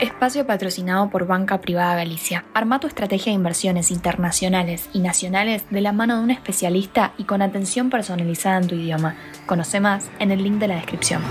Espacio 0.00 0.46
patrocinado 0.46 1.08
por 1.08 1.26
Banca 1.26 1.62
Privada 1.62 1.96
Galicia. 1.96 2.44
Arma 2.52 2.80
tu 2.80 2.86
estrategia 2.86 3.32
de 3.32 3.36
inversiones 3.36 3.90
internacionales 3.90 4.90
y 4.92 4.98
nacionales 4.98 5.64
de 5.70 5.80
la 5.80 5.92
mano 5.92 6.18
de 6.18 6.22
un 6.22 6.30
especialista 6.30 7.14
y 7.16 7.24
con 7.24 7.40
atención 7.40 7.88
personalizada 7.88 8.58
en 8.58 8.66
tu 8.66 8.74
idioma. 8.74 9.16
Conoce 9.46 9.80
más 9.80 10.10
en 10.18 10.32
el 10.32 10.42
link 10.42 10.58
de 10.58 10.68
la 10.68 10.74
descripción. 10.74 11.22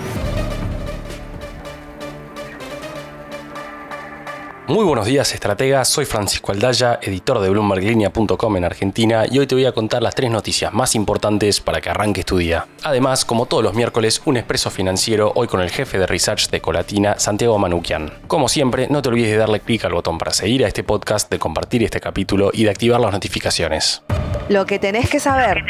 Muy 4.68 4.84
buenos 4.84 5.06
días, 5.06 5.32
estratega. 5.32 5.86
Soy 5.86 6.06
Francisco 6.06 6.52
Aldaya, 6.52 6.98
editor 7.00 7.40
de 7.40 7.52
BloombergLinea.com 7.52 8.58
en 8.58 8.64
Argentina 8.64 9.26
y 9.30 9.38
hoy 9.38 9.46
te 9.46 9.54
voy 9.54 9.66
a 9.66 9.74
contar 9.74 10.02
las 10.02 10.16
tres 10.16 10.32
noticias 10.32 10.74
más 10.74 10.96
importantes 10.96 11.62
para 11.62 11.82
que 11.82 11.92
arranques 11.92 12.26
tu 12.26 12.38
día. 12.40 12.66
Además, 12.82 13.26
como 13.26 13.46
todos 13.46 13.64
los 13.64 13.76
miércoles, 13.76 14.24
un 14.26 14.38
expreso 14.38 14.72
financiero 14.72 15.32
hoy 15.36 15.48
con 15.48 15.62
el 15.62 15.70
jefe 15.70 16.00
de 16.00 16.08
research 16.08 16.50
de 16.50 16.62
Colatina, 16.62 17.20
Santiago 17.20 17.60
Manuquian. 17.60 18.12
Como 18.26 18.50
siempre, 18.50 18.88
no 18.90 19.04
te 19.04 19.10
olvides 19.10 19.30
de 19.30 19.38
darle 19.38 19.60
clic 19.60 19.86
al 19.86 19.94
botón 19.94 20.18
para 20.18 20.34
seguir 20.34 20.66
a 20.66 20.68
este 20.68 20.84
podcast, 20.84 21.30
de 21.30 21.38
compartir 21.38 21.84
este 21.84 22.02
capítulo 22.02 22.50
y 22.52 22.64
de 22.64 22.72
activar 22.72 23.00
las 23.00 23.12
notificaciones. 23.12 24.02
Lo 24.50 24.66
que 24.66 24.80
tenés 24.80 25.12
que 25.12 25.20
saber. 25.20 25.64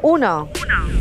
1. 0.00 0.48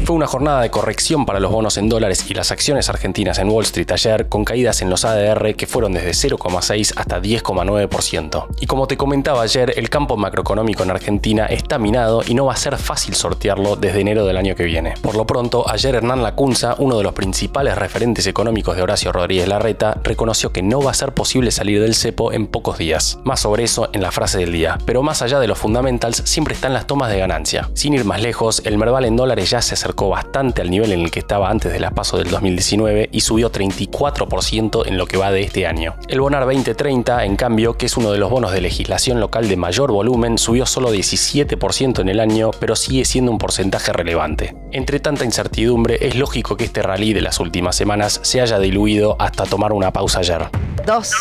Fue 0.05 0.15
una 0.15 0.27
jornada 0.27 0.61
de 0.61 0.69
corrección 0.69 1.25
para 1.25 1.39
los 1.39 1.51
bonos 1.51 1.77
en 1.77 1.89
dólares 1.89 2.25
y 2.29 2.33
las 2.33 2.51
acciones 2.51 2.89
argentinas 2.89 3.39
en 3.39 3.49
Wall 3.49 3.65
Street 3.65 3.91
ayer, 3.91 4.29
con 4.29 4.45
caídas 4.45 4.81
en 4.81 4.89
los 4.89 5.05
ADR 5.05 5.55
que 5.55 5.67
fueron 5.67 5.93
desde 5.93 6.29
0,6 6.29 6.93
hasta 6.95 7.21
10,9%. 7.21 8.47
Y 8.61 8.67
como 8.67 8.87
te 8.87 8.97
comentaba 8.97 9.41
ayer, 9.41 9.73
el 9.75 9.89
campo 9.89 10.15
macroeconómico 10.17 10.83
en 10.83 10.91
Argentina 10.91 11.45
está 11.45 11.77
minado 11.77 12.21
y 12.25 12.33
no 12.33 12.45
va 12.45 12.53
a 12.53 12.57
ser 12.57 12.77
fácil 12.77 13.15
sortearlo 13.15 13.75
desde 13.75 14.01
enero 14.01 14.25
del 14.25 14.37
año 14.37 14.55
que 14.55 14.63
viene. 14.63 14.93
Por 15.01 15.15
lo 15.15 15.25
pronto, 15.25 15.69
ayer 15.69 15.95
Hernán 15.95 16.23
Lacunza, 16.23 16.75
uno 16.79 16.97
de 16.97 17.03
los 17.03 17.13
principales 17.13 17.77
referentes 17.77 18.27
económicos 18.27 18.75
de 18.75 18.83
Horacio 18.83 19.11
Rodríguez 19.11 19.47
Larreta, 19.47 19.99
reconoció 20.03 20.51
que 20.51 20.63
no 20.63 20.81
va 20.81 20.91
a 20.91 20.93
ser 20.93 21.13
posible 21.13 21.51
salir 21.51 21.81
del 21.81 21.95
cepo 21.95 22.31
en 22.31 22.47
pocos 22.47 22.77
días. 22.77 23.19
Más 23.23 23.41
sobre 23.41 23.63
eso 23.63 23.89
en 23.93 24.01
la 24.01 24.11
frase 24.11 24.37
del 24.37 24.51
día. 24.51 24.77
Pero 24.85 25.03
más 25.03 25.21
allá 25.21 25.39
de 25.39 25.47
los 25.47 25.57
fundamentals, 25.57 26.21
siempre 26.25 26.53
están 26.53 26.73
las 26.73 26.87
tomas 26.87 27.11
de 27.11 27.19
ganancia. 27.19 27.69
Sin 27.73 27.93
ir 27.93 28.05
más 28.05 28.21
lejos, 28.21 28.61
el 28.65 28.77
Merval 28.77 29.05
en 29.05 29.15
dólares 29.15 29.49
ya 29.49 29.56
se 29.61 29.73
acercó 29.75 30.09
bastante 30.09 30.61
al 30.61 30.69
nivel 30.69 30.91
en 30.91 31.01
el 31.01 31.11
que 31.11 31.19
estaba 31.19 31.49
antes 31.49 31.71
de 31.73 31.79
las 31.79 31.93
del 32.15 32.29
2019 32.29 33.09
y 33.11 33.21
subió 33.21 33.51
34% 33.51 34.87
en 34.87 34.97
lo 34.97 35.07
que 35.07 35.17
va 35.17 35.31
de 35.31 35.41
este 35.41 35.67
año. 35.67 35.95
El 36.07 36.21
Bonar 36.21 36.45
2030, 36.45 37.25
en 37.25 37.35
cambio, 37.35 37.73
que 37.73 37.87
es 37.87 37.97
uno 37.97 38.11
de 38.11 38.19
los 38.19 38.29
bonos 38.29 38.51
de 38.51 38.61
legislación 38.61 39.19
local 39.19 39.49
de 39.49 39.57
mayor 39.57 39.91
volumen, 39.91 40.37
subió 40.37 40.65
solo 40.65 40.93
17% 40.93 41.99
en 41.99 42.09
el 42.09 42.19
año, 42.19 42.51
pero 42.59 42.75
sigue 42.75 43.03
siendo 43.03 43.31
un 43.31 43.39
porcentaje 43.39 43.91
relevante. 43.91 44.55
Entre 44.71 44.99
tanta 44.99 45.25
incertidumbre, 45.25 45.97
es 46.01 46.15
lógico 46.15 46.55
que 46.55 46.65
este 46.65 46.83
rally 46.83 47.13
de 47.13 47.21
las 47.21 47.39
últimas 47.39 47.75
semanas 47.75 48.19
se 48.23 48.41
haya 48.41 48.59
diluido 48.59 49.15
hasta 49.19 49.45
tomar 49.45 49.73
una 49.73 49.91
pausa 49.91 50.19
ayer. 50.19 50.47
2. 50.85 51.11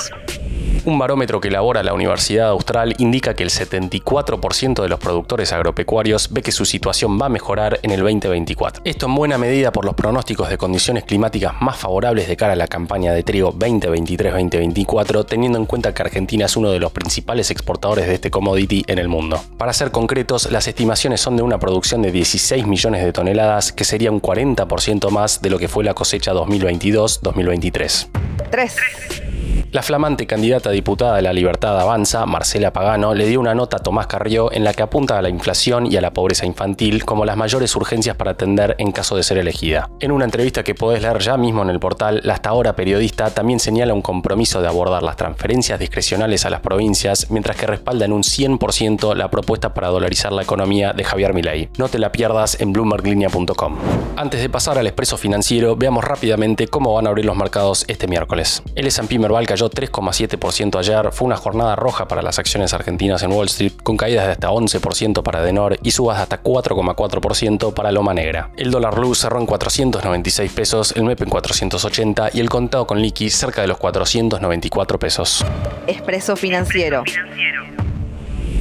Un 0.85 0.99
barómetro 0.99 1.41
que 1.41 1.49
elabora 1.49 1.83
la 1.83 1.95
Universidad 1.95 2.49
Austral 2.49 2.95
indica 2.99 3.35
que 3.35 3.43
el 3.43 3.51
74% 3.51 4.83
de 4.83 4.89
los 4.89 5.01
productores 5.01 5.53
agropecuarios 5.53 6.33
ve 6.33 6.43
que 6.43 6.53
su 6.53 6.65
situación 6.65 7.19
va 7.21 7.27
a 7.27 7.29
mejorar 7.29 7.81
en 7.83 7.91
el 7.91 8.01
2024. 8.01 8.83
Esto 8.85 9.07
en 9.07 9.15
buena 9.15 9.37
medida 9.37 9.73
por 9.73 9.85
los 9.85 9.95
pronósticos 9.95 10.49
de 10.49 10.59
condiciones 10.59 11.05
climáticas 11.05 11.55
más 11.61 11.77
favorables 11.77 12.29
de 12.29 12.37
cara 12.37 12.53
a 12.53 12.57
la 12.57 12.69
campaña 12.69 13.13
de 13.13 13.23
trigo 13.23 13.53
2023-2024, 13.55 15.27
teniendo 15.27 15.59
en 15.59 15.67
cuenta 15.67 15.93
que 15.93 16.03
Argentina 16.03 16.47
es 16.47 16.57
uno 16.57 16.71
de 16.71 16.79
los 16.79 16.93
principales 16.93 17.51
exportadores 17.51 18.07
de 18.07 18.15
este 18.15 18.31
commodity 18.31 18.85
en 18.87 18.99
el 18.99 19.09
mundo. 19.09 19.41
Para 19.59 19.73
ser 19.73 19.91
concretos, 19.91 20.51
las 20.53 20.69
estimaciones 20.69 21.21
son 21.21 21.37
de 21.37 21.43
una 21.43 21.59
producción 21.59 22.03
de 22.03 22.13
16 22.13 22.67
millones 22.67 23.05
de 23.05 23.13
toneladas, 23.13 23.73
que 23.73 23.85
sería 23.85 24.11
un 24.11 24.23
40% 24.23 25.11
más 25.11 25.43
de 25.43 25.51
lo 25.51 25.59
que 25.59 25.69
fue 25.69 25.85
la 25.85 25.95
cosecha 25.95 26.33
2022-2023. 26.33 28.07
3. 28.51 29.26
La 29.73 29.83
flamante 29.83 30.27
candidata 30.27 30.71
a 30.71 30.73
diputada 30.73 31.17
de 31.17 31.23
la 31.23 31.33
Libertad 31.33 31.79
Avanza, 31.79 32.25
Marcela 32.25 32.73
Pagano, 32.73 33.15
le 33.15 33.27
dio 33.27 33.41
una 33.41 33.55
nota 33.55 33.79
a 33.79 33.81
Tomás 33.81 34.07
Carrió 34.07 34.53
en 34.53 34.65
la 34.65 34.73
que 34.73 34.83
apunta 34.83 35.19
a 35.19 35.23
la 35.23 35.29
inflación 35.29 35.87
y 35.91 35.97
a 35.97 36.01
la 36.01 36.13
pobreza 36.13 36.47
infantil 36.47 37.05
como 37.05 37.25
las 37.25 37.37
mayores 37.37 37.75
urgencias 37.75 38.17
para 38.17 38.31
atender 38.31 38.77
en 38.79 38.93
caso 38.93 39.17
de 39.17 39.25
ser 39.25 39.39
elegida. 39.39 39.91
En 40.01 40.13
una 40.13 40.25
entrevista 40.25 40.63
que 40.63 40.75
podés 40.75 41.03
leer 41.03 41.19
ya 41.19 41.37
mismo 41.37 41.63
en 41.63 41.71
el 41.71 41.81
portal, 41.81 42.21
la 42.23 42.37
hasta 42.37 42.51
ahora 42.51 42.77
periodista 42.77 43.31
también 43.31 43.59
señala 43.59 43.95
un 43.95 44.03
compromiso 44.03 44.61
de 44.61 44.69
abordar 44.69 45.03
las 45.03 45.17
transferencias 45.17 45.81
discrecionales 45.81 46.45
a 46.45 46.51
las 46.51 46.61
provincias, 46.61 47.31
mientras 47.31 47.57
que 47.57 47.67
respalda 47.67 48.05
en 48.05 48.13
un 48.13 48.23
100% 48.23 49.15
la 49.15 49.31
propuesta 49.31 49.73
para 49.73 49.89
dolarizar 49.89 50.33
la 50.33 50.43
economía 50.43 50.93
de 50.93 51.03
Javier 51.03 51.33
Milei. 51.33 51.71
No 51.79 51.89
te 51.89 51.99
la 51.99 52.13
pierdas 52.13 52.61
en 52.61 52.73
bloomberglinea.com. 52.73 53.79
Antes 54.17 54.41
de 54.41 54.49
pasar 54.51 54.79
al 54.79 54.87
expreso 54.87 55.17
financiero, 55.17 55.77
veamos 55.77 56.05
rápidamente 56.05 56.69
cómo 56.69 56.93
van 56.95 57.07
a 57.07 57.11
abrir 57.11 57.25
los 57.25 57.37
mercados 57.37 57.85
este 57.89 58.07
miércoles. 58.07 58.63
El 58.75 58.87
S&P 58.87 59.19
Merval 59.19 59.47
cayó 59.57 59.71
3,7% 59.71 60.79
ayer, 60.79 61.13
fue 61.13 61.25
una 61.25 61.37
jornada 61.37 61.77
roja 61.77 62.07
para 62.07 62.21
las 62.21 62.39
acciones 62.39 62.75
argentinas 62.75 63.23
en 63.23 63.33
Wall 63.33 63.47
Street, 63.47 63.73
con 63.83 63.97
caídas 63.97 64.27
de 64.27 64.33
hasta 64.33 64.51
11% 64.51 65.23
para 65.23 65.41
Denor 65.41 65.79
y 65.83 65.93
subas 65.93 66.19
de 66.19 66.25
hasta 66.25 66.43
4,4% 66.43 67.73
para 67.73 67.91
Loma 67.91 68.13
Negra. 68.13 68.51
El 68.59 68.71
dólar 68.71 68.95
blue 68.97 69.15
cerró 69.15 69.41
en 69.41 69.47
496 69.47 70.53
pesos, 70.53 70.93
el 70.95 71.05
MEP 71.05 71.23
en 71.23 71.31
480 71.31 72.31
y 72.35 72.41
el 72.41 72.51
contado 72.51 72.87
con 72.87 73.01
liqui 73.01 73.31
cerca 73.31 73.63
de 73.63 73.69
los 73.69 73.79
494 73.79 74.99
pesos. 74.99 75.43
Expreso 75.87 76.37
financiero. 76.37 77.03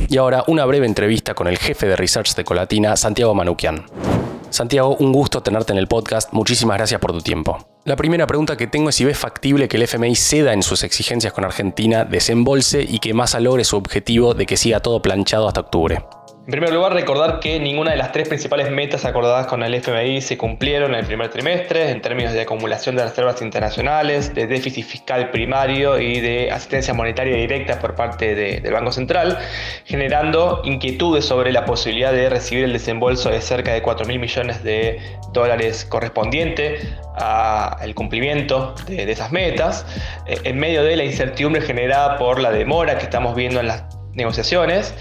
Y 0.08 0.16
ahora 0.16 0.46
una 0.48 0.64
breve 0.64 0.86
entrevista 0.86 1.34
con 1.34 1.48
el 1.48 1.58
jefe 1.58 1.88
de 1.88 1.98
research 1.98 2.36
de 2.36 2.46
Colatina, 2.46 2.96
Santiago 2.96 3.36
Manuquian. 3.36 3.84
Santiago, 4.50 4.96
un 5.00 5.12
gusto 5.12 5.42
tenerte 5.42 5.74
en 5.74 5.80
el 5.80 5.88
podcast. 5.88 6.32
Muchísimas 6.34 6.78
gracias 6.78 7.00
por 7.00 7.12
tu 7.12 7.22
tiempo. 7.22 7.58
La 7.84 7.96
primera 7.96 8.26
pregunta 8.26 8.58
que 8.58 8.68
tengo 8.68 8.90
es 8.90 8.96
si 8.96 9.06
ves 9.06 9.18
factible 9.18 9.68
que 9.68 9.78
el 9.78 9.84
FMI 9.84 10.16
ceda 10.16 10.54
en 10.54 10.64
sus 10.64 10.84
exigencias 10.84 11.34
con 11.34 11.46
Argentina, 11.46 12.04
desembolse 12.04 12.82
y 12.82 13.00
que 13.00 13.14
Massa 13.14 13.40
logre 13.40 13.64
su 13.64 13.78
objetivo 13.78 14.34
de 14.34 14.46
que 14.46 14.58
siga 14.58 14.80
todo 14.80 15.02
planchado 15.02 15.48
hasta 15.48 15.62
octubre. 15.62 16.04
En 16.46 16.52
primer 16.52 16.72
lugar, 16.72 16.94
recordar 16.94 17.40
que 17.40 17.60
ninguna 17.60 17.90
de 17.90 17.98
las 17.98 18.12
tres 18.12 18.28
principales 18.28 18.70
metas 18.70 19.04
acordadas 19.04 19.48
con 19.48 19.64
el 19.64 19.74
FMI 19.74 20.22
se 20.22 20.38
cumplieron 20.38 20.94
en 20.94 21.00
el 21.00 21.06
primer 21.08 21.32
trimestre 21.32 21.90
en 21.90 22.04
términos 22.04 22.34
de 22.34 22.42
acumulación 22.42 22.96
de 22.96 23.04
reservas 23.04 23.42
internacionales, 23.42 24.32
de 24.36 24.46
déficit 24.46 24.86
fiscal 24.86 25.32
primario 25.32 26.00
y 26.00 26.22
de 26.22 26.52
asistencia 26.52 26.94
monetaria 26.94 27.36
directa 27.36 27.80
por 27.80 27.96
parte 27.96 28.36
del 28.36 28.72
Banco 28.72 28.92
Central, 28.92 29.40
generando 29.86 30.62
inquietudes 30.66 31.26
sobre 31.26 31.52
la 31.52 31.66
posibilidad 31.66 32.12
de 32.12 32.30
recibir 32.30 32.66
el 32.66 32.74
desembolso 32.74 33.32
de 33.32 33.42
cerca 33.42 33.74
de 33.74 33.82
4 33.82 34.06
mil 34.06 34.20
millones 34.20 34.64
de 34.64 35.00
dólares 35.34 35.84
correspondiente 35.84 36.78
al 37.16 37.96
cumplimiento 37.96 38.76
de, 38.86 39.08
de 39.08 39.12
esas 39.12 39.32
metas, 39.32 39.84
eh, 40.28 40.38
en 40.44 40.60
medio 40.60 40.84
de 40.84 40.96
la 40.96 41.06
incertidumbre 41.06 41.62
generada 41.62 42.20
por 42.20 42.40
la 42.40 42.52
demora 42.52 43.00
que 43.00 43.06
estamos 43.06 43.36
viendo 43.36 43.60
en 43.62 43.68
las 43.68 43.95
negociaciones, 44.16 44.94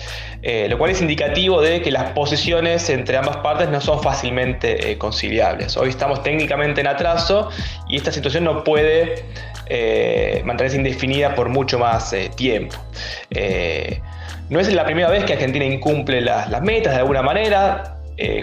eh, 0.42 0.66
lo 0.68 0.76
cual 0.76 0.90
es 0.90 1.00
indicativo 1.00 1.62
de 1.62 1.80
que 1.80 1.90
las 1.90 2.12
posiciones 2.12 2.90
entre 2.90 3.16
ambas 3.16 3.38
partes 3.38 3.68
no 3.68 3.80
son 3.80 4.02
fácilmente 4.02 4.90
eh, 4.90 4.98
conciliables. 4.98 5.76
Hoy 5.76 5.88
estamos 5.88 6.22
técnicamente 6.22 6.80
en 6.80 6.88
atraso 6.88 7.48
y 7.88 7.96
esta 7.96 8.12
situación 8.12 8.44
no 8.44 8.64
puede 8.64 9.24
eh, 9.66 10.42
mantenerse 10.44 10.76
indefinida 10.76 11.34
por 11.34 11.48
mucho 11.48 11.78
más 11.78 12.14
tiempo. 12.36 12.76
no 14.50 14.60
es 14.60 14.72
la 14.72 14.84
primera 14.84 15.08
vez 15.08 15.24
que 15.24 15.32
Argentina 15.32 15.64
incumple 15.64 16.20
las, 16.20 16.50
las 16.50 16.62
metas 16.62 16.92
de 16.92 16.98
alguna 16.98 17.22
manera. 17.22 17.93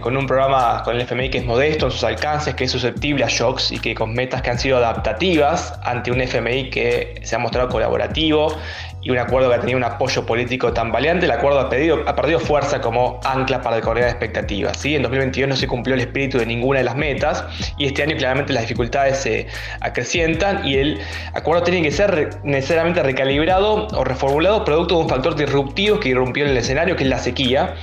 Con 0.02 0.18
un 0.18 0.28
programa 0.28 0.82
con 0.84 0.96
el 0.96 1.02
FMI 1.02 1.30
que 1.30 1.38
es 1.40 1.46
modesto 1.46 1.86
en 1.86 1.92
sus 1.92 2.04
alcances, 2.04 2.56
que 2.56 2.66
es 2.66 2.72
susceptible 2.72 3.24
a 3.24 3.28
shocks 3.30 3.72
y 3.72 3.80
que 3.80 3.96
con 3.96 4.14
metas 4.14 4.42
que 4.42 4.50
han 4.50 4.60
sido 4.60 4.78
adaptativas 4.78 5.80
ante 5.84 6.12
un 6.12 6.22
FMI 6.22 6.70
que 6.70 7.22
se 7.24 7.36
ha 7.36 7.40
mostrado 7.40 7.70
colaborativo 7.70 8.56
y 9.04 9.10
un 9.10 9.18
acuerdo 9.18 9.50
que 9.50 9.56
ha 9.56 9.60
tenido 9.60 9.78
un 9.78 9.84
apoyo 9.84 10.26
político 10.26 10.74
tan 10.74 10.92
valiente, 10.92 11.26
el 11.26 11.32
acuerdo 11.32 11.60
ha, 11.60 11.70
pedido, 11.70 12.04
ha 12.06 12.16
perdido 12.16 12.40
fuerza 12.40 12.82
como 12.82 13.20
ancla 13.24 13.62
para 13.62 13.78
el 13.78 13.98
expectativas. 13.98 14.78
¿sí? 14.78 14.96
En 14.96 15.02
2022 15.02 15.50
no 15.50 15.56
se 15.56 15.68
cumplió 15.68 15.96
el 15.96 16.02
espíritu 16.02 16.38
de 16.38 16.46
ninguna 16.46 16.80
de 16.80 16.86
las 16.86 16.96
metas 16.96 17.44
y 17.78 17.88
este 17.88 18.04
año 18.04 18.16
claramente 18.16 18.54
las 18.54 18.64
dificultades 18.64 19.18
se 19.18 19.48
acrecientan 19.80 20.66
y 20.68 20.76
el 20.76 21.00
acuerdo 21.34 21.64
tiene 21.64 21.82
que 21.82 21.92
ser 21.92 22.30
necesariamente 22.44 23.02
recalibrado 23.02 23.88
o 23.88 24.04
reformulado 24.04 24.64
producto 24.64 24.96
de 24.96 25.02
un 25.02 25.10
factor 25.10 25.36
disruptivo 25.36 26.00
que 26.00 26.10
irrumpió 26.10 26.46
en 26.46 26.52
el 26.52 26.58
escenario, 26.58 26.96
que 26.96 27.04
es 27.04 27.10
la 27.10 27.20
sequía, 27.20 27.76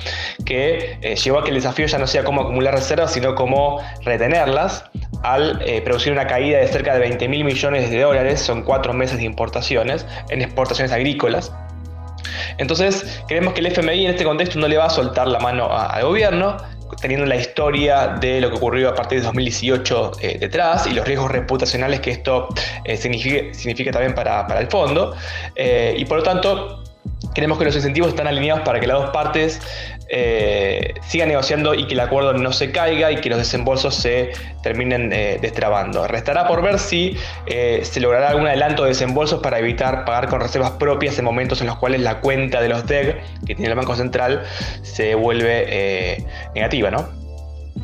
que 0.45 0.99
eh, 1.03 1.17
llevó 1.17 1.41
a 1.41 1.45
que 1.45 1.51
el 1.51 1.57
desafío 1.57 1.78
ya 1.87 1.99
no 1.99 2.07
sea 2.07 2.25
cómo 2.25 2.43
acumular 2.43 2.75
reservas, 2.75 3.13
sino 3.13 3.35
cómo 3.35 3.81
retenerlas 4.05 4.85
al 5.23 5.61
eh, 5.65 5.83
producir 5.83 6.13
una 6.13 6.27
caída 6.27 6.59
de 6.59 6.69
cerca 6.69 6.95
de 6.95 7.01
20 7.01 7.29
mil 7.29 7.45
millones 7.45 7.91
de 7.91 8.01
dólares, 8.01 8.41
son 8.41 8.63
cuatro 8.63 8.93
meses 8.93 9.19
de 9.19 9.25
importaciones, 9.25 10.07
en 10.31 10.43
exportaciones 10.43 10.93
agrícolas. 10.93 11.53
Entonces, 12.59 13.23
creemos 13.29 13.55
que 13.55 13.61
el 13.61 13.67
FMI 13.67 14.07
en 14.07 14.11
este 14.13 14.25
contexto 14.25 14.59
no 14.59 14.69
le 14.69 14.77
va 14.77 14.87
a 14.87 14.91
soltar 14.91 15.29
la 15.29 15.39
mano 15.39 15.69
al 15.71 16.05
gobierno, 16.05 16.57
teniendo 17.01 17.27
la 17.27 17.37
historia 17.37 18.09
de 18.21 18.41
lo 18.41 18.51
que 18.51 18.57
ocurrió 18.57 18.89
a 18.89 18.95
partir 18.95 19.21
de 19.21 19.27
2018 19.27 20.13
eh, 20.21 20.39
detrás 20.41 20.87
y 20.87 20.95
los 20.95 21.07
riesgos 21.07 21.31
reputacionales 21.31 22.01
que 22.01 22.11
esto 22.11 22.49
eh, 22.85 22.97
significa, 22.97 23.93
también 23.93 24.15
para, 24.15 24.47
para 24.47 24.61
el 24.61 24.69
fondo. 24.69 25.15
y 25.57 26.05
por 26.07 26.19
lo 26.19 26.23
tanto, 26.23 26.83
Creemos 27.39 27.57
que 27.57 27.67
los 27.67 27.77
incentivos 27.77 28.09
están 28.09 28.27
alineados 28.27 28.65
para 28.65 28.81
que 28.81 28.89
las 28.89 28.99
dos 28.99 29.11
partes 29.11 29.61
eh, 30.09 30.95
sigan 31.07 31.29
negociando 31.29 31.73
y 31.73 31.87
que 31.87 31.95
el 31.95 32.01
acuerdo 32.01 32.33
no 32.33 32.53
se 32.53 32.73
caiga 32.73 33.13
y 33.13 33.21
que 33.21 33.31
los 33.31 33.39
desembolsos 33.39 33.95
se 33.95 34.33
terminen 34.61 35.13
eh, 35.13 35.39
destrabando. 35.41 36.09
Restará 36.09 36.49
por 36.49 36.63
ver 36.63 36.81
si 36.81 37.17
eh, 37.47 37.83
se 37.85 38.01
logrará 38.01 38.31
algún 38.31 38.49
adelanto 38.49 38.83
de 38.83 38.89
desembolsos 38.89 39.41
para 39.41 39.61
evitar 39.61 40.05
pagar 40.05 40.29
con 40.29 40.41
reservas 40.41 40.73
propias 40.73 41.17
en 41.21 41.27
momentos 41.27 41.61
en 41.61 41.69
los 41.69 41.77
cuales 41.77 42.01
la 42.01 42.19
cuenta 42.19 42.61
de 42.61 42.71
los 42.71 42.85
DEG 42.89 43.23
que 43.47 43.55
tiene 43.55 43.69
el 43.69 43.77
Banco 43.77 43.95
Central 43.95 44.43
se 44.83 45.15
vuelve 45.15 46.27
negativa, 46.57 46.91
¿no? 46.91 47.18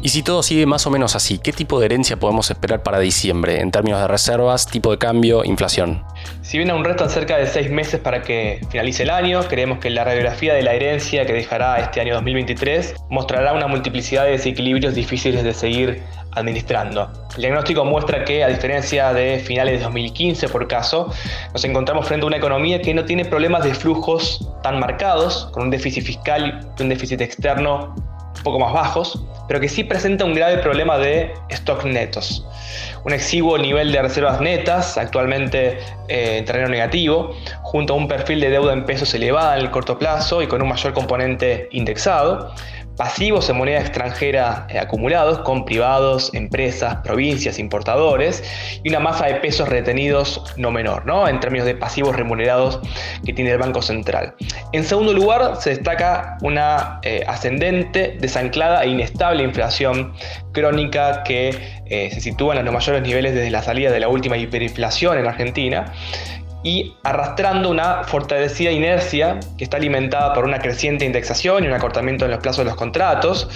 Y 0.05 0.11
si 0.11 0.23
todo 0.23 0.43
sigue 0.43 0.67
más 0.67 0.87
o 0.87 0.91
menos 0.91 1.17
así, 1.17 1.39
¿qué 1.39 1.51
tipo 1.51 1.81
de 1.81 1.87
herencia 1.87 2.19
podemos 2.19 2.51
esperar 2.51 2.83
para 2.83 2.99
diciembre 2.99 3.63
en 3.63 3.71
términos 3.71 4.03
de 4.03 4.07
reservas, 4.07 4.67
tipo 4.67 4.91
de 4.91 4.99
cambio, 4.99 5.43
inflación? 5.47 6.05
Si 6.43 6.59
bien 6.59 6.71
aún 6.71 6.85
restan 6.85 7.09
cerca 7.09 7.39
de 7.39 7.47
seis 7.47 7.71
meses 7.71 8.01
para 8.01 8.21
que 8.21 8.61
finalice 8.69 9.05
el 9.05 9.09
año, 9.09 9.41
creemos 9.49 9.79
que 9.79 9.89
la 9.89 10.05
radiografía 10.05 10.53
de 10.53 10.63
la 10.63 10.75
herencia 10.75 11.25
que 11.25 11.33
dejará 11.33 11.79
este 11.79 12.03
año 12.03 12.13
2023 12.17 12.97
mostrará 13.09 13.55
una 13.55 13.67
multiplicidad 13.67 14.27
de 14.27 14.33
desequilibrios 14.33 14.95
difíciles 14.95 15.43
de 15.43 15.55
seguir 15.55 16.03
administrando. 16.33 17.11
El 17.37 17.41
diagnóstico 17.41 17.87
muestra 17.87 18.27
que, 18.27 18.45
a 18.45 18.49
diferencia 18.49 19.11
de 19.15 19.39
finales 19.39 19.79
de 19.79 19.85
2015 19.85 20.51
por 20.51 20.69
caso, 20.69 21.11
nos 21.55 21.65
encontramos 21.65 22.07
frente 22.07 22.25
a 22.25 22.27
una 22.27 22.37
economía 22.37 22.83
que 22.83 22.93
no 22.93 23.07
tiene 23.07 23.25
problemas 23.25 23.65
de 23.65 23.73
flujos 23.73 24.51
tan 24.63 24.79
marcados, 24.81 25.49
con 25.53 25.63
un 25.63 25.71
déficit 25.71 26.05
fiscal 26.05 26.61
y 26.79 26.83
un 26.83 26.91
déficit 26.91 27.23
externo 27.23 27.95
poco 28.43 28.59
más 28.59 28.73
bajos, 28.73 29.23
pero 29.47 29.61
que 29.61 29.69
sí 29.69 29.85
presenta 29.85 30.25
un 30.25 30.35
grave 30.35 30.59
problema 30.59 30.99
de 30.99 31.33
stock 31.51 31.85
netos. 31.85 32.47
Un 33.05 33.13
exiguo 33.13 33.59
nivel 33.59 33.93
de 33.93 34.01
reservas 34.01 34.41
netas, 34.41 34.97
actualmente 34.97 35.79
eh, 36.09 36.39
en 36.39 36.45
terreno 36.45 36.69
negativo, 36.69 37.37
junto 37.63 37.93
a 37.93 37.97
un 37.97 38.09
perfil 38.09 38.41
de 38.41 38.51
deuda 38.51 38.73
en 38.73 38.85
pesos 38.85 39.13
elevada 39.15 39.57
en 39.57 39.63
el 39.63 39.71
corto 39.71 39.99
plazo 39.99 40.43
y 40.43 40.47
con 40.47 40.63
un 40.63 40.69
mayor 40.69 40.93
componente 40.95 41.69
indexado, 41.73 42.55
pasivos 42.97 43.49
en 43.51 43.57
moneda 43.57 43.81
extranjera 43.81 44.67
eh, 44.69 44.79
acumulados 44.79 45.41
con 45.41 45.65
privados, 45.65 46.33
empresas, 46.35 46.97
provincias, 46.97 47.59
importadores 47.59 48.43
y 48.83 48.89
una 48.89 49.01
masa 49.01 49.27
de 49.27 49.35
pesos 49.37 49.69
retenidos 49.69 50.43
no 50.57 50.71
menor, 50.71 51.05
¿no? 51.07 51.29
en 51.29 51.41
términos 51.41 51.67
de 51.67 51.75
pasivos 51.75 52.15
remunerados 52.15 52.81
que 53.25 53.33
tiene 53.33 53.51
el 53.51 53.59
Banco 53.59 53.83
Central. 53.83 54.35
En 54.73 54.85
segundo 54.85 55.13
lugar, 55.13 55.57
se 55.61 55.71
destaca 55.71 56.37
una 56.43 57.01
eh, 57.03 57.25
ascendente, 57.27 58.17
desanclada 58.21 58.85
e 58.85 58.89
inestable 58.89 59.43
inflación 59.43 60.13
crónica 60.53 61.23
que 61.25 61.51
eh, 61.87 62.11
se 62.13 62.21
sitúa 62.21 62.57
en 62.57 62.65
los 62.65 62.73
mayores 62.73 63.03
niveles 63.03 63.35
desde 63.35 63.51
la 63.51 63.63
salida 63.63 63.91
de 63.91 64.01
la 64.01 64.09
última 64.09 64.37
hiperinflación 64.37 65.19
en 65.19 65.27
Argentina 65.27 65.93
y 66.65 66.97
arrastrando 67.05 67.71
una 67.71 68.03
fortalecida 68.05 68.73
inercia 68.73 69.39
que 69.57 69.65
está 69.65 69.77
alimentada 69.77 70.33
por 70.33 70.45
una 70.45 70.59
creciente 70.59 71.05
indexación 71.05 71.63
y 71.63 71.69
un 71.69 71.75
acortamiento 71.75 72.25
en 72.25 72.33
los 72.33 72.41
plazos 72.41 72.65
de 72.65 72.65
los 72.65 72.75
contratos, 72.75 73.49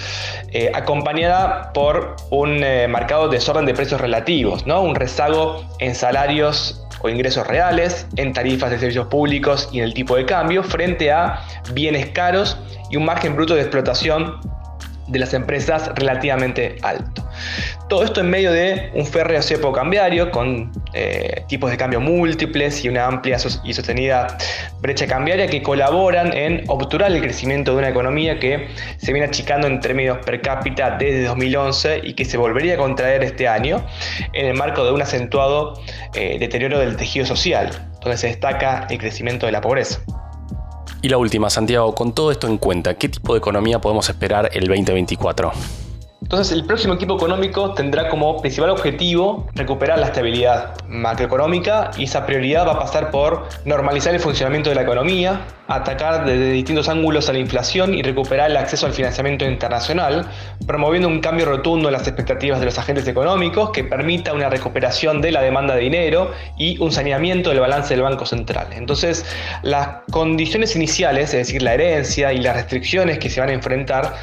eh, 0.51 0.71
acompañada 0.73 1.73
por 1.73 2.15
un 2.29 2.63
eh, 2.63 2.87
marcado 2.87 3.27
desorden 3.27 3.65
de 3.65 3.73
precios 3.73 3.99
relativos, 3.99 4.65
¿no? 4.67 4.81
un 4.81 4.95
rezago 4.95 5.65
en 5.79 5.95
salarios 5.95 6.85
o 7.01 7.09
ingresos 7.09 7.47
reales, 7.47 8.07
en 8.15 8.31
tarifas 8.33 8.69
de 8.69 8.77
servicios 8.77 9.07
públicos 9.07 9.69
y 9.71 9.79
en 9.79 9.85
el 9.85 9.93
tipo 9.93 10.15
de 10.15 10.25
cambio, 10.25 10.63
frente 10.63 11.11
a 11.11 11.41
bienes 11.73 12.11
caros 12.11 12.57
y 12.91 12.97
un 12.97 13.05
margen 13.05 13.35
bruto 13.35 13.55
de 13.55 13.61
explotación 13.61 14.39
de 15.07 15.19
las 15.19 15.33
empresas 15.33 15.91
relativamente 15.95 16.75
alto. 16.83 17.18
Todo 17.87 18.03
esto 18.03 18.21
en 18.21 18.29
medio 18.29 18.51
de 18.51 18.91
un 18.93 19.05
férreo 19.05 19.41
cepo 19.41 19.71
cambiario 19.71 20.31
con 20.31 20.71
eh, 20.93 21.43
tipos 21.47 21.71
de 21.71 21.77
cambio 21.77 21.99
múltiples 21.99 22.83
y 22.85 22.89
una 22.89 23.05
amplia 23.05 23.37
y 23.63 23.73
sostenida 23.73 24.37
brecha 24.81 25.07
cambiaria 25.07 25.47
que 25.47 25.61
colaboran 25.61 26.33
en 26.33 26.63
obturar 26.67 27.11
el 27.11 27.21
crecimiento 27.21 27.71
de 27.71 27.77
una 27.77 27.89
economía 27.89 28.39
que 28.39 28.67
se 28.97 29.11
viene 29.11 29.27
achicando 29.27 29.67
en 29.67 29.79
términos 29.79 30.19
per 30.25 30.41
cápita 30.41 30.97
desde 30.97 31.25
2011 31.25 32.01
y 32.03 32.13
que 32.13 32.25
se 32.25 32.37
volvería 32.37 32.75
a 32.75 32.77
contraer 32.77 33.23
este 33.23 33.47
año 33.47 33.85
en 34.33 34.45
el 34.45 34.53
marco 34.55 34.83
de 34.83 34.91
un 34.91 35.01
acentuado 35.01 35.73
eh, 36.13 36.37
deterioro 36.39 36.79
del 36.79 36.95
tejido 36.95 37.25
social, 37.25 37.69
donde 38.01 38.17
se 38.17 38.27
destaca 38.27 38.87
el 38.89 38.97
crecimiento 38.97 39.45
de 39.45 39.51
la 39.51 39.61
pobreza. 39.61 39.99
Y 41.01 41.09
la 41.09 41.17
última, 41.17 41.49
Santiago, 41.49 41.95
con 41.95 42.13
todo 42.13 42.31
esto 42.31 42.47
en 42.47 42.57
cuenta, 42.57 42.95
¿qué 42.95 43.07
tipo 43.07 43.33
de 43.33 43.39
economía 43.39 43.79
podemos 43.79 44.09
esperar 44.09 44.49
el 44.53 44.67
2024? 44.67 45.51
Entonces, 46.21 46.51
el 46.51 46.65
próximo 46.65 46.95
equipo 46.95 47.15
económico 47.15 47.73
tendrá 47.73 48.09
como 48.09 48.41
principal 48.41 48.71
objetivo 48.71 49.47
recuperar 49.55 49.99
la 49.99 50.07
estabilidad 50.07 50.75
macroeconómica 50.87 51.91
y 51.97 52.03
esa 52.03 52.25
prioridad 52.25 52.67
va 52.67 52.73
a 52.73 52.79
pasar 52.79 53.09
por 53.09 53.47
normalizar 53.63 54.13
el 54.13 54.19
funcionamiento 54.19 54.69
de 54.69 54.75
la 54.75 54.81
economía, 54.81 55.45
atacar 55.67 56.25
desde 56.25 56.51
distintos 56.51 56.89
ángulos 56.89 57.29
a 57.29 57.33
la 57.33 57.39
inflación 57.39 57.93
y 57.93 58.01
recuperar 58.01 58.51
el 58.51 58.57
acceso 58.57 58.85
al 58.85 58.93
financiamiento 58.93 59.45
internacional, 59.45 60.27
promoviendo 60.67 61.07
un 61.07 61.21
cambio 61.21 61.45
rotundo 61.45 61.87
en 61.87 61.93
las 61.93 62.05
expectativas 62.05 62.59
de 62.59 62.65
los 62.65 62.77
agentes 62.77 63.07
económicos 63.07 63.69
que 63.69 63.85
permita 63.85 64.33
una 64.33 64.49
recuperación 64.49 65.21
de 65.21 65.31
la 65.31 65.41
demanda 65.41 65.75
de 65.75 65.81
dinero 65.81 66.31
y 66.57 66.77
un 66.79 66.91
saneamiento 66.91 67.49
del 67.49 67.61
balance 67.61 67.93
del 67.93 68.03
Banco 68.03 68.25
Central. 68.25 68.67
Entonces, 68.73 69.25
las 69.61 70.01
condiciones 70.11 70.75
iniciales, 70.75 71.33
es 71.33 71.47
decir, 71.47 71.61
la 71.61 71.75
herencia 71.75 72.33
y 72.33 72.39
las 72.39 72.55
restricciones 72.55 73.19
que 73.19 73.29
se 73.29 73.39
van 73.39 73.49
a 73.49 73.53
enfrentar, 73.53 74.15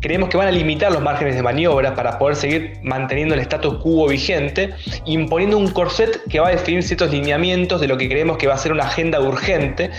creemos 0.00 0.28
que 0.28 0.36
van 0.36 0.48
a 0.48 0.50
limitar 0.50 0.92
los 0.92 1.02
márgenes 1.02 1.34
de 1.34 1.42
maniobra 1.42 1.94
para 1.94 2.18
poder 2.18 2.36
seguir 2.36 2.78
manteniendo 2.82 3.34
el 3.34 3.40
status 3.40 3.78
quo 3.82 4.08
vigente, 4.08 4.70
imponiendo 5.04 5.58
un 5.58 5.68
corset 5.68 6.22
que 6.28 6.40
va 6.40 6.48
a 6.48 6.50
definir 6.52 6.82
ciertos 6.82 7.10
lineamientos 7.10 7.80
de 7.80 7.88
lo 7.88 7.96
que 7.98 8.08
creemos 8.08 8.38
que 8.38 8.46
va 8.46 8.54
a 8.54 8.58
ser 8.58 8.72
una 8.72 8.84
agenda 8.84 9.20
urgente, 9.20 9.90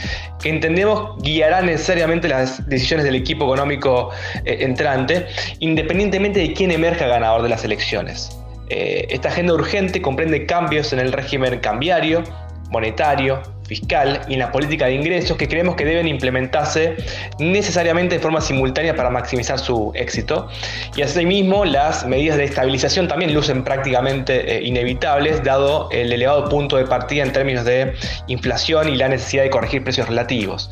que 0.42 0.50
entendemos 0.50 1.22
guiará 1.22 1.62
necesariamente 1.62 2.28
las 2.28 2.68
decisiones 2.68 3.06
del 3.06 3.16
equipo 3.16 3.46
económico 3.46 4.10
eh, 4.46 4.58
entrante, 4.62 5.28
independientemente 5.60 6.40
de 6.40 6.54
quién 6.54 6.72
emerja 6.72 7.08
ganador 7.08 7.44
de 7.44 7.50
las 7.50 7.64
elecciones. 7.64 8.38
Eh, 8.70 9.08
esta 9.10 9.28
agenda 9.28 9.54
urgente 9.54 10.02
comprende 10.02 10.46
cambios 10.46 10.94
en 10.94 11.00
el 11.00 11.12
régimen 11.12 11.60
cambiario, 11.60 12.24
monetario, 12.70 13.42
fiscal 13.72 14.20
y 14.28 14.34
en 14.34 14.40
la 14.40 14.52
política 14.52 14.88
de 14.88 14.96
ingresos 14.96 15.38
que 15.38 15.48
creemos 15.48 15.78
que 15.78 15.86
deben 15.86 16.06
implementarse 16.06 16.98
necesariamente 17.40 18.16
de 18.16 18.22
forma 18.22 18.42
simultánea 18.42 18.94
para 18.98 19.10
maximizar 19.10 19.60
su 19.60 19.94
éxito. 19.96 20.50
Y 20.98 21.04
asimismo, 21.04 21.64
las 21.64 22.06
medidas 22.06 22.36
de 22.36 22.44
estabilización 22.44 23.08
también 23.08 23.34
lucen 23.34 23.64
prácticamente 23.64 24.58
eh, 24.58 24.62
inevitables, 24.64 25.42
dado 25.46 25.88
el 25.92 26.12
elevado 26.12 26.50
punto 26.50 26.76
de 26.76 26.86
partida 26.86 27.24
en 27.24 27.32
términos 27.32 27.64
de 27.64 27.94
inflación 28.28 28.90
y 28.90 28.98
la 28.98 29.08
necesidad 29.08 29.44
de 29.44 29.50
corregir 29.50 29.86
precios 29.86 30.10
relativos. 30.10 30.70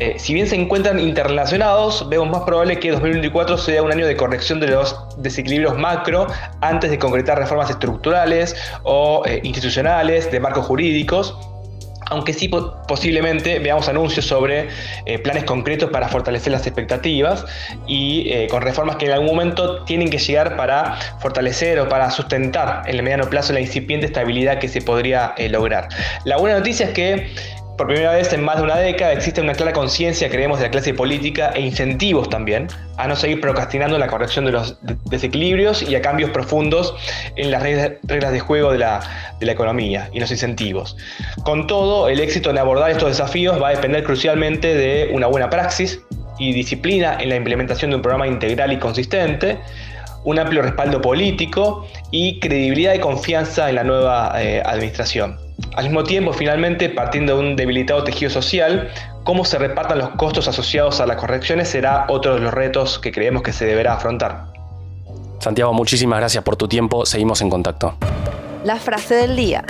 Eh, 0.00 0.14
si 0.16 0.32
bien 0.32 0.46
se 0.46 0.56
encuentran 0.56 0.98
interrelacionados, 0.98 2.08
vemos 2.08 2.30
más 2.30 2.44
probable 2.44 2.78
que 2.78 2.92
2024 2.92 3.58
sea 3.58 3.82
un 3.82 3.92
año 3.92 4.06
de 4.06 4.16
corrección 4.16 4.58
de 4.58 4.68
los 4.68 4.96
desequilibrios 5.18 5.76
macro 5.76 6.26
antes 6.62 6.90
de 6.90 6.98
concretar 6.98 7.38
reformas 7.38 7.68
estructurales 7.68 8.56
o 8.84 9.22
eh, 9.26 9.40
institucionales 9.44 10.32
de 10.32 10.40
marcos 10.40 10.64
jurídicos 10.64 11.36
aunque 12.10 12.32
sí 12.32 12.48
posiblemente 12.48 13.58
veamos 13.58 13.88
anuncios 13.88 14.26
sobre 14.26 14.68
eh, 15.06 15.18
planes 15.18 15.44
concretos 15.44 15.90
para 15.90 16.08
fortalecer 16.08 16.52
las 16.52 16.66
expectativas 16.66 17.44
y 17.86 18.30
eh, 18.30 18.48
con 18.50 18.62
reformas 18.62 18.96
que 18.96 19.06
en 19.06 19.12
algún 19.12 19.28
momento 19.28 19.84
tienen 19.84 20.10
que 20.10 20.18
llegar 20.18 20.56
para 20.56 20.96
fortalecer 21.20 21.78
o 21.80 21.88
para 21.88 22.10
sustentar 22.10 22.82
en 22.86 22.96
el 22.96 23.02
mediano 23.02 23.28
plazo 23.28 23.52
la 23.52 23.60
incipiente 23.60 24.06
estabilidad 24.06 24.58
que 24.58 24.68
se 24.68 24.80
podría 24.80 25.34
eh, 25.36 25.48
lograr. 25.48 25.88
La 26.24 26.36
buena 26.36 26.58
noticia 26.58 26.86
es 26.86 26.92
que 26.92 27.30
por 27.78 27.86
primera 27.86 28.12
vez 28.12 28.32
en 28.32 28.42
más 28.42 28.56
de 28.56 28.64
una 28.64 28.76
década 28.76 29.12
existe 29.12 29.40
una 29.40 29.54
clara 29.54 29.72
conciencia, 29.72 30.28
creemos, 30.28 30.58
de 30.58 30.64
la 30.66 30.70
clase 30.72 30.92
política 30.92 31.52
e 31.54 31.60
incentivos 31.60 32.28
también 32.28 32.66
a 32.96 33.06
no 33.06 33.14
seguir 33.14 33.40
procrastinando 33.40 33.96
la 33.98 34.08
corrección 34.08 34.44
de 34.44 34.50
los 34.50 34.76
desequilibrios 35.04 35.88
y 35.88 35.94
a 35.94 36.02
cambios 36.02 36.30
profundos 36.30 36.96
en 37.36 37.52
las 37.52 37.62
reglas 37.62 38.32
de 38.32 38.40
juego 38.40 38.72
de 38.72 38.78
la, 38.78 39.00
de 39.38 39.46
la 39.46 39.52
economía 39.52 40.10
y 40.12 40.18
los 40.18 40.32
incentivos. 40.32 40.96
Con 41.44 41.68
todo, 41.68 42.08
el 42.08 42.18
éxito 42.18 42.50
en 42.50 42.58
abordar 42.58 42.90
estos 42.90 43.10
desafíos 43.10 43.62
va 43.62 43.68
a 43.68 43.70
depender 43.70 44.02
crucialmente 44.02 44.74
de 44.74 45.12
una 45.14 45.28
buena 45.28 45.48
praxis 45.48 46.00
y 46.38 46.52
disciplina 46.52 47.16
en 47.20 47.28
la 47.28 47.36
implementación 47.36 47.90
de 47.90 47.96
un 47.96 48.02
programa 48.02 48.26
integral 48.26 48.72
y 48.72 48.78
consistente, 48.78 49.58
un 50.28 50.38
amplio 50.38 50.60
respaldo 50.60 51.00
político 51.00 51.86
y 52.10 52.38
credibilidad 52.38 52.92
y 52.92 52.98
confianza 52.98 53.70
en 53.70 53.76
la 53.76 53.84
nueva 53.84 54.34
eh, 54.36 54.62
administración. 54.62 55.38
Al 55.74 55.84
mismo 55.84 56.04
tiempo, 56.04 56.34
finalmente, 56.34 56.90
partiendo 56.90 57.38
de 57.38 57.48
un 57.48 57.56
debilitado 57.56 58.04
tejido 58.04 58.30
social, 58.30 58.90
cómo 59.24 59.46
se 59.46 59.56
repartan 59.56 59.98
los 59.98 60.10
costos 60.10 60.46
asociados 60.46 61.00
a 61.00 61.06
las 61.06 61.16
correcciones 61.16 61.70
será 61.70 62.04
otro 62.10 62.34
de 62.34 62.40
los 62.40 62.52
retos 62.52 62.98
que 62.98 63.10
creemos 63.10 63.42
que 63.42 63.54
se 63.54 63.64
deberá 63.64 63.94
afrontar. 63.94 64.44
Santiago, 65.38 65.72
muchísimas 65.72 66.18
gracias 66.18 66.44
por 66.44 66.56
tu 66.56 66.68
tiempo, 66.68 67.06
seguimos 67.06 67.40
en 67.40 67.48
contacto. 67.48 67.96
La 68.64 68.76
frase 68.76 69.14
del 69.14 69.34
día. 69.34 69.64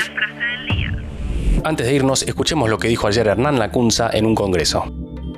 Antes 1.62 1.86
de 1.86 1.94
irnos, 1.94 2.24
escuchemos 2.24 2.68
lo 2.68 2.78
que 2.78 2.88
dijo 2.88 3.06
ayer 3.06 3.28
Hernán 3.28 3.60
Lacunza 3.60 4.10
en 4.12 4.26
un 4.26 4.34
congreso. 4.34 4.86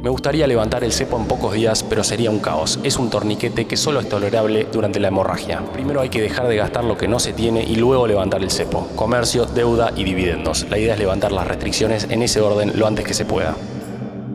Me 0.02 0.08
gustaría 0.08 0.46
levantar 0.46 0.82
el 0.82 0.92
cepo 0.92 1.18
en 1.18 1.26
pocos 1.26 1.52
días, 1.52 1.82
pero 1.82 2.02
sería 2.02 2.30
un 2.30 2.38
caos. 2.38 2.80
Es 2.82 2.96
un 2.96 3.10
torniquete 3.10 3.66
que 3.66 3.76
solo 3.76 4.00
es 4.00 4.08
tolerable 4.08 4.66
durante 4.72 4.98
la 4.98 5.08
hemorragia. 5.08 5.62
Primero 5.74 6.00
hay 6.00 6.08
que 6.08 6.22
dejar 6.22 6.48
de 6.48 6.56
gastar 6.56 6.84
lo 6.84 6.96
que 6.96 7.06
no 7.06 7.18
se 7.18 7.34
tiene 7.34 7.62
y 7.62 7.76
luego 7.76 8.06
levantar 8.06 8.42
el 8.42 8.50
cepo. 8.50 8.88
Comercio, 8.96 9.44
deuda 9.44 9.92
y 9.94 10.04
dividendos. 10.04 10.66
La 10.70 10.78
idea 10.78 10.94
es 10.94 11.00
levantar 11.00 11.32
las 11.32 11.46
restricciones 11.46 12.06
en 12.08 12.22
ese 12.22 12.40
orden 12.40 12.72
lo 12.76 12.86
antes 12.86 13.04
que 13.04 13.12
se 13.12 13.26
pueda. 13.26 13.54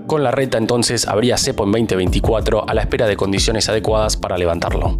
Con 0.06 0.24
la 0.24 0.30
reta 0.30 0.60
entonces 0.60 1.08
habría 1.08 1.36
cepo 1.36 1.64
en 1.64 1.72
2024 1.72 2.70
a 2.70 2.74
la 2.76 2.82
espera 2.82 3.08
de 3.08 3.18
condiciones 3.18 3.68
adecuadas 3.68 4.18
para 4.18 4.38
levantarlo. 4.38 5.00